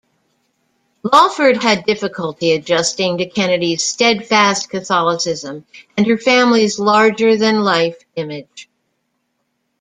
[1.03, 5.63] Lawford had difficulty adjusting to Kennedy's steadfast Catholicism
[5.95, 8.67] and her family's larger-than-life image.